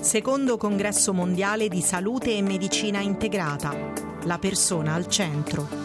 [0.00, 3.74] Secondo congresso mondiale di salute e medicina integrata.
[4.24, 5.81] La persona al centro.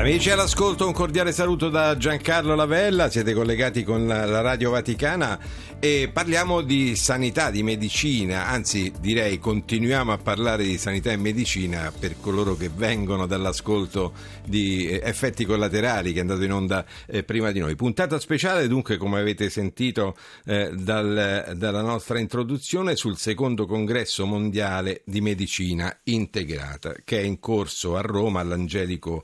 [0.00, 5.38] Amici all'ascolto, un cordiale saluto da Giancarlo Lavella, siete collegati con la, Radio Vaticana
[5.78, 11.92] e parliamo di sanità, di medicina, anzi direi continuiamo a parlare di sanità e medicina
[11.96, 14.12] per coloro che vengono dall'ascolto
[14.46, 17.76] di eh, effetti collaterali che è andato in onda eh, prima di noi.
[17.76, 25.02] Puntata speciale dunque come avete sentito eh, dal, dalla nostra introduzione sul secondo congresso mondiale
[25.04, 29.22] di medicina integrata che è in corso a Roma all'Angelico,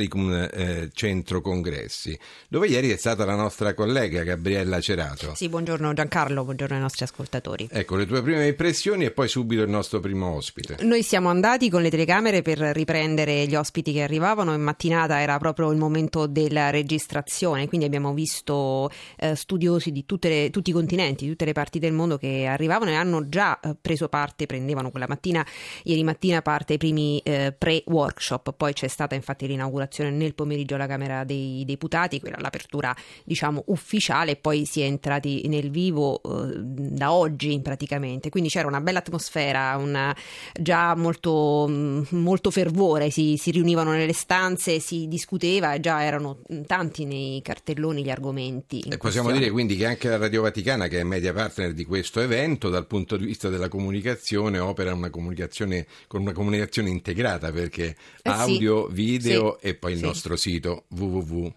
[0.00, 2.18] all'Angelicum eh, Centro Congressi
[2.48, 5.34] dove ieri è stata la nostra collega Gabriella Cerato.
[5.34, 7.68] Sì, buongiorno buongiorno Giancarlo, buongiorno ai nostri ascoltatori.
[7.70, 10.76] Ecco, le tue prime impressioni e poi subito il nostro primo ospite.
[10.80, 15.38] Noi siamo andati con le telecamere per riprendere gli ospiti che arrivavano, in mattinata era
[15.38, 21.24] proprio il momento della registrazione, quindi abbiamo visto eh, studiosi di le, tutti i continenti,
[21.24, 24.90] di tutte le parti del mondo che arrivavano e hanno già eh, preso parte, prendevano
[24.90, 25.44] quella mattina,
[25.84, 30.86] ieri mattina parte ai primi eh, pre-workshop, poi c'è stata infatti l'inaugurazione nel pomeriggio alla
[30.86, 37.12] Camera dei Deputati, quella l'apertura diciamo ufficiale poi si è entrati nel vivo eh, da
[37.12, 40.14] oggi praticamente, quindi c'era una bella atmosfera, una,
[40.52, 47.04] già molto, mm, molto fervore, si, si, riunivano nelle stanze, si discuteva, già erano tanti
[47.04, 48.80] nei cartelloni gli argomenti.
[48.80, 52.20] E possiamo dire quindi che anche la Radio Vaticana, che è media partner di questo
[52.20, 57.96] evento, dal punto di vista della comunicazione, opera una comunicazione, con una comunicazione integrata perché
[58.22, 60.04] eh audio, sì, video sì, e poi il sì.
[60.04, 61.52] nostro sito www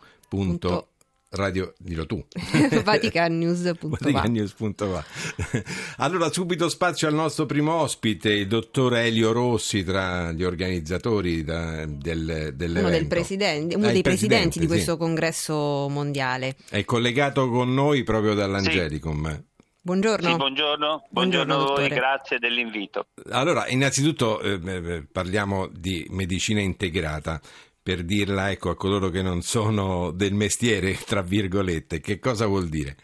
[1.33, 2.23] radio, dillo tu.
[2.83, 3.97] Vaticannews.va.
[3.99, 5.03] Vaticannews.va.
[5.97, 11.85] allora, subito spazio al nostro primo ospite, il dottor Elio Rossi, tra gli organizzatori da,
[11.85, 12.79] del, dell'evento.
[12.79, 14.97] Uno, del presidente, uno ah, dei presidenti di questo sì.
[14.97, 16.55] congresso mondiale.
[16.69, 19.31] È collegato con noi proprio dall'Angelicum.
[19.31, 19.51] Sì.
[19.85, 20.29] Buongiorno.
[20.29, 21.07] Sì, buongiorno.
[21.09, 23.07] Buongiorno, buongiorno a voi, grazie dell'invito.
[23.31, 27.41] Allora, innanzitutto eh, eh parliamo di medicina integrata
[27.83, 32.69] per dirla ecco, a coloro che non sono del mestiere, tra virgolette, che cosa vuol
[32.69, 32.95] dire?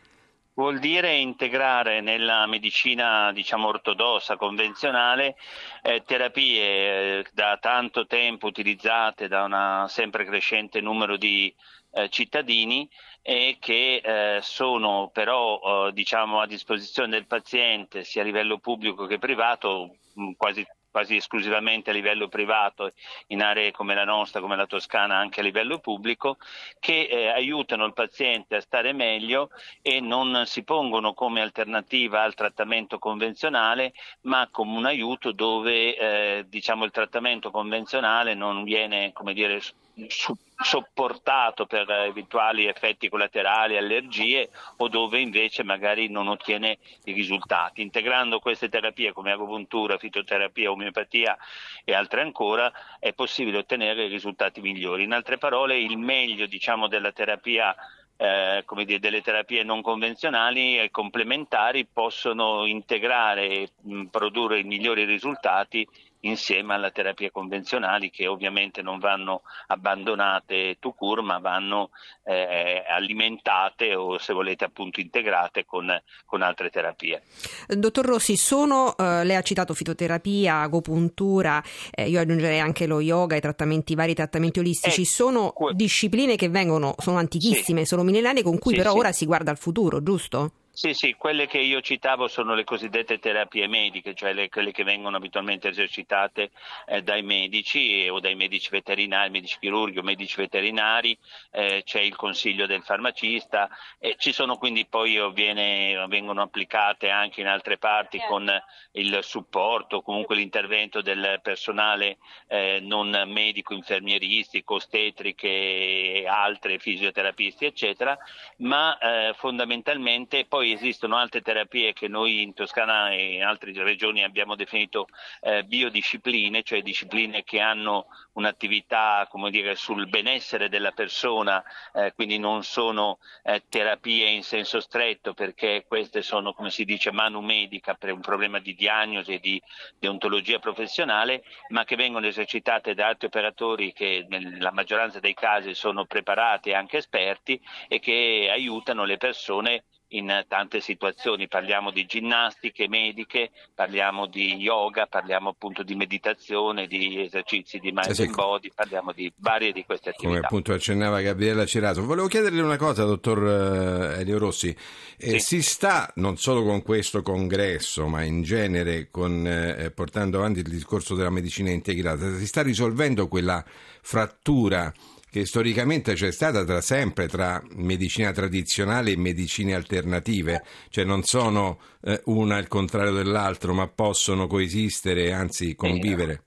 [0.54, 5.36] Vuol dire integrare nella medicina diciamo, ortodossa, convenzionale,
[5.82, 11.54] eh, terapie eh, da tanto tempo utilizzate da un sempre crescente numero di
[11.92, 12.90] eh, cittadini
[13.22, 19.06] e che eh, sono però eh, diciamo, a disposizione del paziente sia a livello pubblico
[19.06, 19.96] che privato
[20.38, 22.94] quasi quasi esclusivamente a livello privato
[23.28, 26.38] in aree come la nostra, come la Toscana, anche a livello pubblico,
[26.80, 29.50] che eh, aiutano il paziente a stare meglio
[29.82, 36.46] e non si pongono come alternativa al trattamento convenzionale, ma come un aiuto dove eh,
[36.48, 39.62] diciamo, il trattamento convenzionale non viene come dire,
[40.08, 47.82] su, sopportato per eventuali effetti collaterali, allergie o dove invece magari non ottiene i risultati.
[47.82, 51.38] Integrando queste terapie come agopuntura, fitoterapia, omeopatia
[51.84, 55.04] e altre ancora è possibile ottenere risultati migliori.
[55.04, 57.76] In altre parole il meglio diciamo, della terapia
[58.22, 63.70] eh, come dire, delle terapie non convenzionali e complementari possono integrare e
[64.12, 65.88] produrre i migliori risultati
[66.22, 71.92] insieme alle terapie convenzionali che ovviamente non vanno abbandonate to cure ma vanno
[72.24, 75.88] eh, alimentate o se volete appunto integrate con,
[76.26, 77.22] con altre terapie.
[77.68, 83.36] Dottor Rossi, sono, eh, lei ha citato fitoterapia, agopuntura, eh, io aggiungerei anche lo yoga,
[83.36, 87.88] i trattamenti, i vari trattamenti olistici, eh, sono que- discipline che vengono, sono antichissime, sì.
[87.88, 88.98] sono millenarie con cui sì, però sì.
[88.98, 90.52] ora si guarda al futuro, giusto?
[90.80, 94.86] Sì, sì, quelle che io citavo sono le cosiddette terapie mediche, cioè le, quelle che
[94.86, 96.52] vengono abitualmente esercitate
[96.88, 101.18] eh, dai medici o dai medici veterinari, medici chirurghi o medici veterinari,
[101.52, 103.68] eh, c'è il consiglio del farmacista
[104.00, 108.34] e ci sono quindi poi viene, vengono applicate anche in altre parti certo.
[108.34, 108.64] con
[108.94, 118.18] il supporto, comunque l'intervento del personale eh, non medico, infermieristico, ostetriche e altre fisioterapisti, eccetera,
[118.60, 124.24] ma eh, fondamentalmente poi esistono altre terapie che noi in Toscana e in altre regioni
[124.24, 125.08] abbiamo definito
[125.42, 131.64] eh, biodiscipline, cioè discipline che hanno un'attività dire, sul benessere della persona,
[131.94, 137.12] eh, quindi non sono eh, terapie in senso stretto perché queste sono, come si dice,
[137.12, 139.62] manu medica per un problema di diagnosi e di
[139.98, 146.06] deontologia professionale, ma che vengono esercitate da altri operatori che nella maggioranza dei casi sono
[146.06, 152.88] preparati e anche esperti e che aiutano le persone in tante situazioni, parliamo di ginnastiche
[152.88, 158.72] mediche, parliamo di yoga, parliamo appunto di meditazione, di esercizi di mind Eh and body,
[158.74, 160.48] parliamo di varie di queste Come attività.
[160.48, 162.04] appunto accennava Gabriella Cerato.
[162.04, 164.76] Volevo chiederle una cosa, dottor eh, Elio Rossi.
[165.18, 165.58] Eh, Sì.
[165.60, 170.70] Si sta, non solo con questo congresso, ma in genere con, eh, portando avanti il
[170.70, 173.64] discorso della medicina integrata, si sta risolvendo quella
[174.02, 174.92] frattura
[175.30, 181.80] che storicamente c'è stata tra sempre tra medicina tradizionale e medicine alternative, cioè non sono
[182.04, 186.44] eh, una al contrario dell'altro, ma possono coesistere, anzi convivere.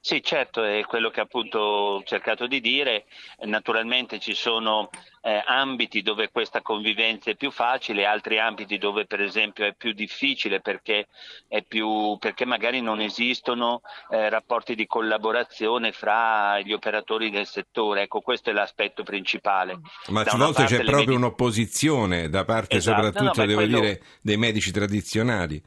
[0.00, 3.06] Sì, certo, è quello che appunto ho cercato di dire.
[3.44, 4.90] Naturalmente ci sono
[5.26, 9.92] eh, ambiti dove questa convivenza è più facile, altri ambiti dove per esempio è più
[9.92, 11.06] difficile perché,
[11.48, 13.80] è più, perché magari non esistono
[14.10, 18.02] eh, rapporti di collaborazione fra gli operatori del settore.
[18.02, 19.80] Ecco, questo è l'aspetto principale.
[20.08, 23.60] Ma Da a volte c'è proprio medi- un'opposizione da parte Esatto, soprattutto, no, ma devo
[23.60, 25.62] quello- dire, dei medici tradizionali.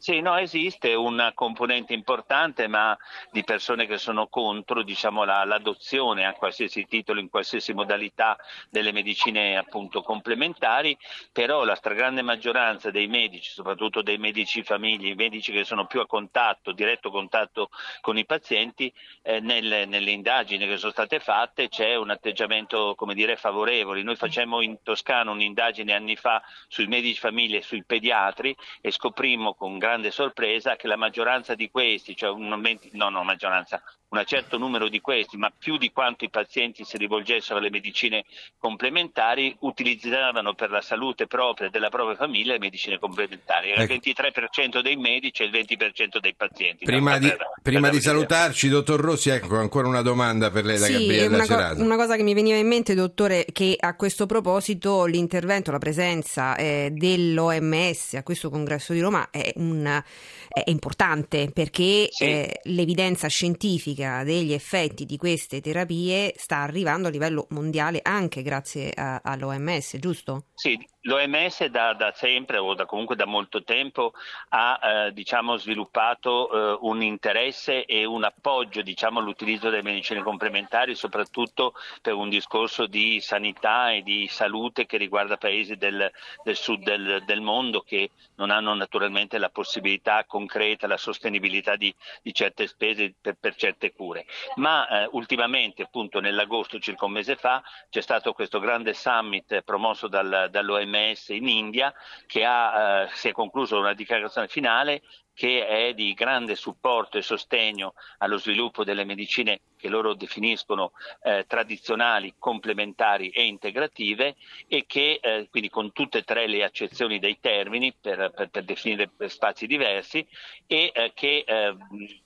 [0.00, 2.96] Sì, no, esiste una componente importante, ma
[3.32, 8.36] di persone che sono contro diciamo, la- l'adozione a qualsiasi titolo, in qualsiasi modalità
[8.70, 10.96] delle medicine appunto complementari,
[11.32, 15.98] però la stragrande maggioranza dei medici, soprattutto dei medici famiglie, i medici che sono più
[16.00, 17.68] a contatto, diretto contatto
[18.00, 18.92] con i pazienti,
[19.22, 24.02] eh, nelle, nelle indagini che sono state fatte c'è un atteggiamento dire favorevole.
[24.04, 29.54] Noi facemmo in Toscana un'indagine anni fa sui medici famiglie e sui pediatri e scoprimmo
[29.54, 34.22] con grande sorpresa che la maggioranza di questi, cioè un, venti- no, no, maggioranza, un
[34.24, 38.24] certo numero di questi, ma più di quanto i pazienti si rivolgessero alle medicine
[38.58, 43.70] complementari, utilizzavano per la salute propria e della propria famiglia le medicine complementari.
[43.70, 43.92] Era Ecco.
[43.92, 46.84] il 23% dei medici e il 20% dei pazienti.
[46.86, 50.86] Prima di, per- prima di salutarci, dottor Rossi, ecco ancora una domanda per lei da
[50.86, 54.24] Sì, Gabriella una, co- una cosa che mi veniva in mente, dottore, che a questo
[54.24, 60.02] proposito l'intervento, la presenza eh, dell'OMS a questo congresso di Roma è, un-
[60.48, 62.24] è importante perché Sì.
[62.24, 68.90] eh, l'evidenza scientifica degli effetti di queste terapie sta arrivando a livello mondiale anche grazie
[68.90, 70.46] a- all'OMS, giusto?
[70.54, 70.76] Sì,
[71.08, 74.12] l'OMS da, da sempre o da comunque da molto tempo
[74.50, 80.94] ha eh, diciamo, sviluppato eh, un interesse e un appoggio diciamo, all'utilizzo delle medicine complementari,
[80.94, 86.10] soprattutto per un discorso di sanità e di salute che riguarda paesi del,
[86.44, 91.92] del sud del, del mondo che non hanno naturalmente la possibilità concreta, la sostenibilità di,
[92.22, 94.26] di certe spese per, per certe cure.
[94.56, 100.06] Ma eh, ultimamente, appunto nell'agosto, circa un mese fa, c'è stato questo grande summit promosso
[100.06, 100.97] dal- dall'OMS
[101.28, 101.92] in India
[102.26, 105.02] che ha, eh, si è concluso una dichiarazione finale
[105.38, 110.90] che è di grande supporto e sostegno allo sviluppo delle medicine che loro definiscono
[111.22, 114.34] eh, tradizionali, complementari e integrative
[114.66, 118.64] e che eh, quindi con tutte e tre le accezioni dei termini per, per- per
[118.64, 120.26] definire spazi diversi
[120.66, 121.76] e eh, che eh,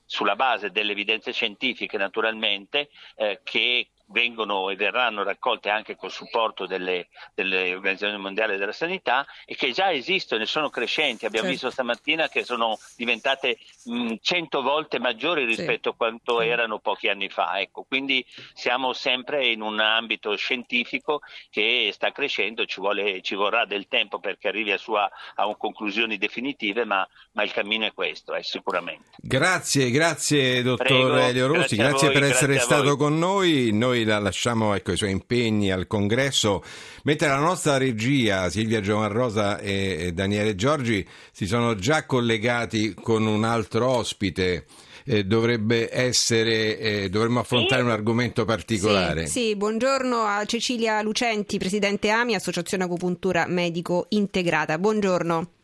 [0.06, 6.66] sulla base delle evidenze scientifiche naturalmente eh, che vengono e verranno raccolte anche col supporto
[6.66, 11.26] delle, delle organizzazioni mondiali della sanità e che già esistono e sono crescenti.
[11.26, 11.66] Abbiamo Certo.
[11.66, 16.46] visto stamattina che sono diventate mh, 100 volte maggiori rispetto a quanto Sì.
[16.46, 17.58] erano pochi anni fa.
[17.60, 18.24] Ecco, quindi
[18.54, 21.20] siamo sempre in un ambito scientifico
[21.50, 25.56] che sta crescendo, ci, vuole, ci vorrà del tempo perché arrivi a, sua, a un-
[25.56, 29.10] conclusioni definitive, ma, ma il cammino è questo, eh, sicuramente.
[29.16, 33.18] Grazie, grazie dottor Prego, Elio Rossi, grazie grazie, voi, per essere grazie a stato con
[33.18, 33.70] noi.
[33.72, 36.62] Noi la lasciamo ecco, i suoi impegni al congresso,
[37.04, 43.26] mentre la nostra regia Silvia Giovanrosa e e Daniele Giorgi si sono già collegati con
[43.26, 44.66] un altro ospite.
[45.04, 49.26] Eh, dovrebbe essere, eh, dovremmo affrontare un argomento particolare.
[49.26, 54.78] Sì, sì, buongiorno a Cecilia Lucenti, presidente AMI, Associazione Acupuntura Medico Integrata.
[54.78, 55.61] Buongiorno.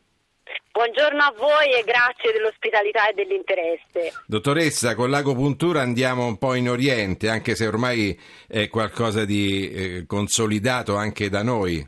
[0.73, 4.13] Buongiorno a voi e grazie dell'ospitalità e dell'interesse.
[4.27, 10.07] Dottoressa, con l'agopuntura andiamo un po' in Oriente, anche se ormai è qualcosa di eh,
[10.07, 11.79] consolidato anche da noi.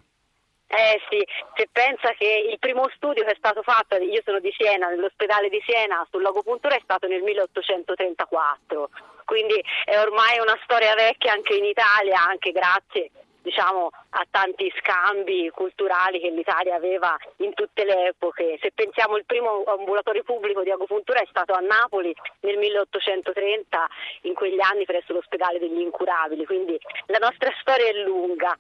[0.67, 1.25] Eh sì,
[1.55, 5.49] se pensa che il primo studio che è stato fatto, io sono di Siena, nell'ospedale
[5.49, 8.91] di Siena, sull'agopuntura è stato nel 1834,
[9.25, 13.11] quindi è ormai una storia vecchia anche in Italia, anche grazie
[13.51, 18.59] diciamo, a tanti scambi culturali che l'Italia aveva in tutte le epoche.
[18.63, 23.89] Se pensiamo il primo ambulatorio pubblico di agopuntura è stato a Napoli nel 1830,
[24.23, 28.57] in quegli anni presso l'ospedale degli incurabili, quindi la nostra storia è lunga.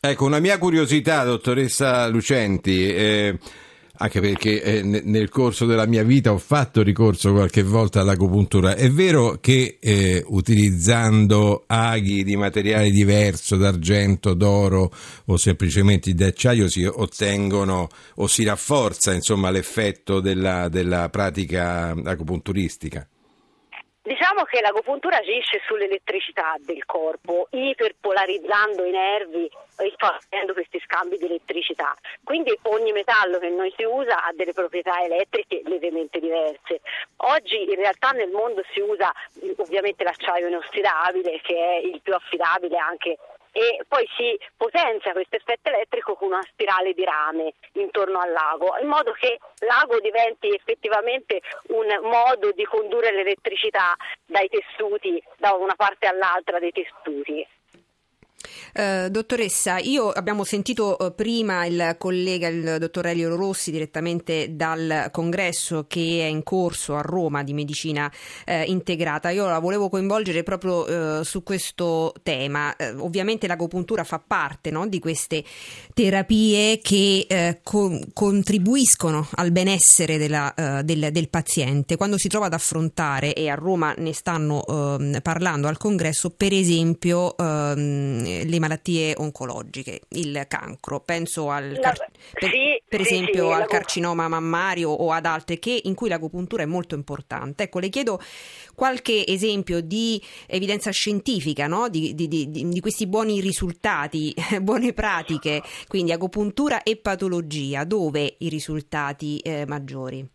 [0.00, 2.88] Ecco, una mia curiosità, dottoressa Lucenti.
[2.88, 3.38] eh,
[4.02, 8.74] anche perché eh, nel corso della mia vita ho fatto ricorso qualche volta all'acupuntura.
[8.74, 14.92] È vero che eh, utilizzando aghi di materiale diverso, d'argento, d'oro
[15.26, 23.06] o semplicemente di acciaio si ottengono o si rafforza insomma, l'effetto della, della pratica acupunturistica?
[24.04, 31.26] Diciamo che l'agopuntura agisce sull'elettricità del corpo, iperpolarizzando i nervi e facendo questi scambi di
[31.26, 31.94] elettricità.
[32.24, 36.80] Quindi ogni metallo che noi si usa ha delle proprietà elettriche lievemente diverse.
[37.18, 39.12] Oggi in realtà nel mondo si usa
[39.58, 43.18] ovviamente l'acciaio inossidabile che è il più affidabile anche
[43.52, 48.76] e poi si potenzia questo effetto elettrico con una spirale di rame intorno al lago,
[48.80, 53.94] in modo che l'ago diventi effettivamente un modo di condurre l'elettricità
[54.24, 57.46] dai tessuti, da una parte all'altra dei tessuti.
[58.72, 65.08] Eh, dottoressa, io abbiamo sentito eh, prima il collega, il dottor Elio Rossi, direttamente dal
[65.10, 68.10] congresso che è in corso a Roma di medicina
[68.44, 69.30] eh, integrata.
[69.30, 70.86] Io la volevo coinvolgere proprio
[71.20, 72.74] eh, su questo tema.
[72.98, 75.44] Ovviamente l'agopuntura fa parte no, di queste
[75.94, 80.52] terapie che co- contribuiscono al benessere della,
[80.84, 81.96] del, del, paziente.
[81.96, 86.52] Quando si trova ad affrontare, e a Roma ne stanno ehm, parlando al congresso, per
[86.52, 93.48] esempio ehm, le malattie oncologiche, il cancro, penso al, car- per, sì, per sì, esempio
[93.48, 97.64] sì, al carcinoma mammario o ad altre che, in cui l'agopuntura è molto importante.
[97.64, 98.20] Ecco, le chiedo
[98.74, 101.88] qualche esempio di evidenza scientifica no?
[101.88, 108.48] di, di, di, di, questi buoni risultati, buone pratiche, quindi agopuntura e patologia, dove i
[108.48, 110.26] risultati eh, maggiori?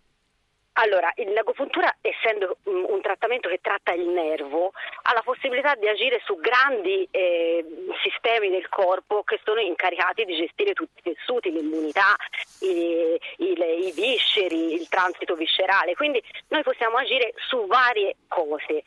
[0.79, 6.36] Allora, l'agopuntura, essendo un trattamento che tratta il nervo, ha la possibilità di agire su
[6.38, 7.65] grandi eh,
[8.03, 12.15] sistemi del corpo che sono incaricati di gestire tutti i tessuti, l'immunità,
[12.60, 13.57] i, i,
[13.88, 15.96] i visceri, il transito viscerale.
[15.96, 18.84] Quindi noi possiamo agire su varie cose.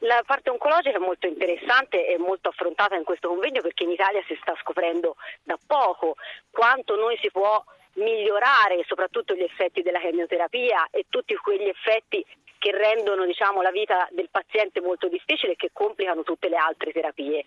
[0.00, 4.22] La parte oncologica è molto interessante e molto affrontata in questo convegno perché in Italia
[4.26, 6.16] si sta scoprendo da poco
[6.50, 7.64] quanto noi si può
[8.00, 12.24] migliorare soprattutto gli effetti della chemioterapia e tutti quegli effetti
[12.58, 16.92] che rendono diciamo, la vita del paziente molto difficile e che complicano tutte le altre
[16.92, 17.44] terapie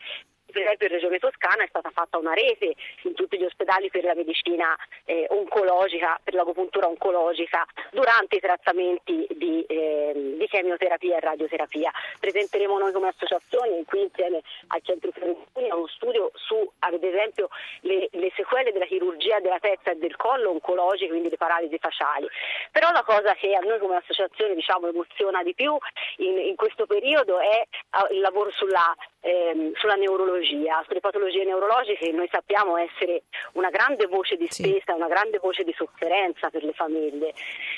[0.54, 4.04] per esempio in Regione Toscana è stata fatta una rete in tutti gli ospedali per
[4.04, 11.20] la medicina eh, oncologica, per l'agopuntura oncologica durante i trattamenti di, eh, di, chemioterapia e
[11.20, 11.92] radioterapia.
[12.20, 17.50] Presenteremo noi come associazione qui insieme al Centro Ferrugini uno studio su ad esempio
[17.82, 22.28] le, le, sequele della chirurgia della testa e del collo oncologiche, quindi le paralisi faciali.
[22.72, 25.76] Però la cosa che a noi come associazione diciamo, emoziona di più
[26.18, 27.66] in, in questo periodo è
[27.98, 33.24] uh, il lavoro sulla, ehm, sulla neurologia neurologia, sulle patologie neurologiche che noi sappiamo essere
[33.54, 34.92] una grande voce di spesa, sì.
[34.92, 37.34] una grande voce di sofferenza per le famiglie.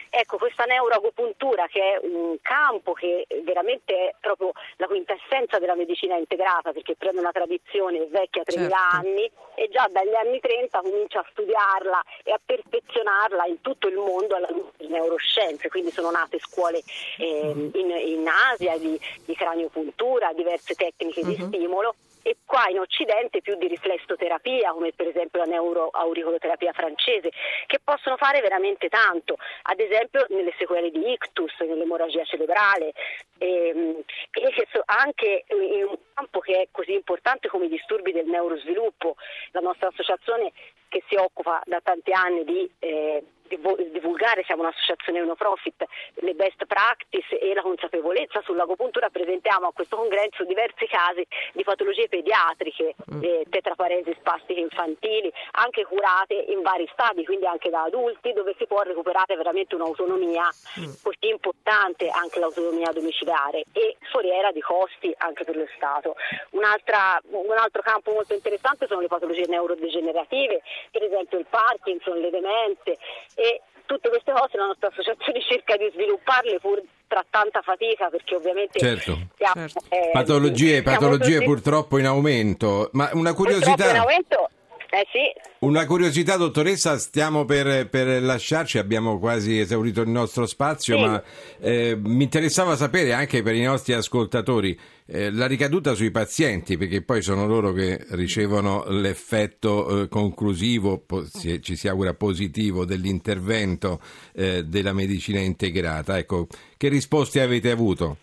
[0.09, 6.15] Ecco, questa neuroagopuntura che è un campo che veramente è proprio la quintessenza della medicina
[6.15, 8.75] integrata perché prende una tradizione vecchia 3.000 certo.
[8.91, 13.95] anni e già dagli anni 30 comincia a studiarla e a perfezionarla in tutto il
[13.95, 16.81] mondo alla luce delle neuroscienze, quindi sono nate scuole
[17.17, 21.27] eh, in, in, Asia di, di craniopuntura, diverse tecniche uh-huh.
[21.27, 21.47] di mhm.
[21.47, 21.95] stimolo
[22.27, 27.29] e qua in Occidente più di riflessoterapia, come per esempio la neuroauricoloterapia francese,
[27.67, 32.93] che possono fare veramente tanto, ad esempio nelle sequele di ictus, nell'emorragia cerebrale,
[33.37, 34.01] ehm,
[34.31, 39.17] e, e anche in un campo che è così importante come i disturbi del neurosviluppo.
[39.51, 40.51] La nostra associazione
[40.89, 45.83] che si occupa da tanti anni di eh, divulgare, siamo un'associazione no profit,
[46.15, 52.07] le best practice e la consapevolezza sull'agopuntura, presentiamo a questo congresso diversi casi di patologie
[52.07, 53.23] pediatriche, mm.
[53.23, 58.65] eh, tetraparesi spastiche infantili, anche curate in vari stadi, quindi anche da adulti, dove si
[58.65, 60.49] può recuperare veramente un'autonomia
[60.79, 60.93] mm.
[61.03, 66.15] così importante, anche l'autonomia domiciliare e foriera di costi anche per lo Stato.
[66.51, 70.61] un altro campo molto interessante sono le patologie neurodegenerative,
[70.91, 72.97] per esempio il Parkinson, le demenze
[73.35, 78.35] e tutte queste cose la nostra associazione cerca di svilupparle pur tra tanta fatica perché
[78.35, 79.17] ovviamente certo.
[79.37, 79.83] Siamo, certo.
[79.89, 84.49] Eh, patologie, patologie purtroppo in aumento ma una curiosità purtroppo in aumento
[84.89, 85.55] eh sì.
[85.59, 91.01] Una curiosità, dottoressa, stiamo per, per, lasciarci, abbiamo quasi esaurito il nostro spazio, sì.
[91.01, 91.23] ma
[91.59, 94.77] eh, mi interessava sapere anche per i nostri ascoltatori
[95.07, 101.25] eh, la ricaduta sui pazienti, perché poi sono loro che ricevono l'effetto eh, conclusivo, po-
[101.25, 103.99] si, ci si augura positivo, dell'intervento
[104.33, 106.17] eh, della medicina integrata.
[106.17, 108.17] Ecco, che risposte avete avuto?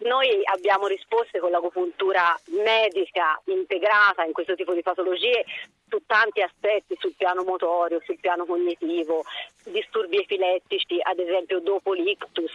[0.00, 5.44] noi abbiamo risposte con l'agopuntura medica integrata in questo tipo di patologie
[5.88, 9.24] su tanti aspetti, sul piano motorio, sul piano cognitivo,
[9.64, 12.52] disturbi epilettici, ad esempio dopo l'ictus,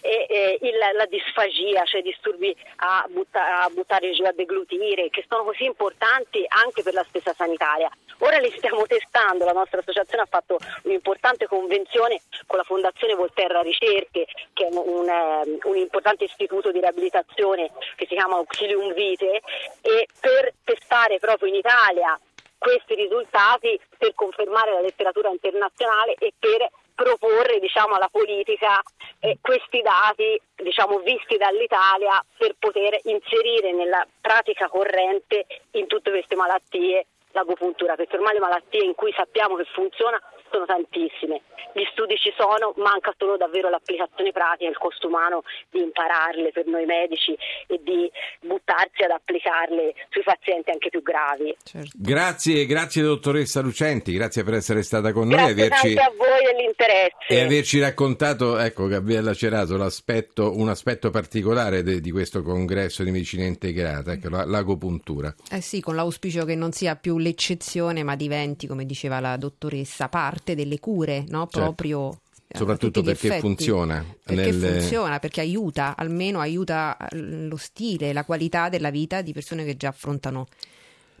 [0.00, 5.24] e, e il, la disfagia, cioè disturbi a, butta, a buttare giù, a deglutire, che
[5.28, 7.90] sono così importanti anche per la spesa sanitaria.
[8.22, 13.62] Ora li stiamo testando, la nostra associazione ha fatto un'importante convenzione con la Fondazione Volterra
[13.62, 19.40] Ricerche, che è un, un importante istituto di riabilitazione che si chiama Auxilium Vite,
[19.80, 22.18] e per testare proprio in Italia
[22.60, 28.78] questi risultati per confermare la letteratura internazionale e per proporre diciamo, alla politica
[29.20, 36.36] eh, questi dati diciamo, visti dall'Italia per poter inserire nella pratica corrente in tutte queste
[36.36, 41.40] malattie l'agopuntura, perché ormai le malattie in cui sappiamo che funziona sono tantissime.
[41.72, 46.66] Gli studi ci sono, manca solo davvero l'applicazione pratica, il costo umano di impararle per
[46.66, 47.36] noi medici
[47.68, 51.54] e di buttarsi ad applicarle sui pazienti anche più gravi.
[51.62, 51.90] Certo.
[51.94, 55.66] Grazie, grazie dottoressa Lucenti, grazie per essere stata con grazie noi.
[55.66, 55.96] Averci...
[55.96, 57.16] a voi e l'interesse.
[57.28, 63.12] E averci raccontato, ecco Gabriella Cerato, l'aspetto, un aspetto particolare de, di questo congresso di
[63.12, 65.32] medicina integrata, ecco, l'agopuntura.
[65.50, 70.08] Eh sì, con l'auspicio che non sia più l'eccezione ma diventi, come diceva la dottoressa,
[70.08, 71.46] parte parte delle cure, no?
[71.50, 71.60] certo.
[71.60, 72.18] proprio
[72.48, 73.40] eh, soprattutto perché effetti.
[73.42, 74.04] funziona.
[74.24, 74.72] Perché nel...
[74.72, 79.88] funziona, perché aiuta, almeno aiuta lo stile, la qualità della vita di persone che già
[79.88, 80.46] affrontano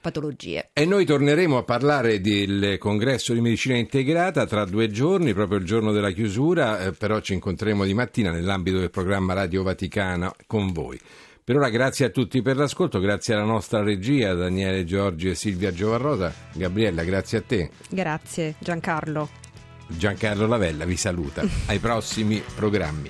[0.00, 0.70] patologie.
[0.72, 5.66] E noi torneremo a parlare del congresso di medicina integrata tra due giorni, proprio il
[5.66, 10.72] giorno della chiusura, eh, però ci incontreremo di mattina nell'ambito del programma Radio Vaticana con
[10.72, 10.98] voi.
[11.42, 15.72] Per ora grazie a tutti per l'ascolto, grazie alla nostra regia Daniele Giorgi e Silvia
[15.72, 16.32] Giovarrosa.
[16.52, 17.70] Gabriella, grazie a te.
[17.88, 19.28] Grazie Giancarlo.
[19.88, 21.42] Giancarlo Lavella vi saluta.
[21.66, 23.08] Ai prossimi programmi.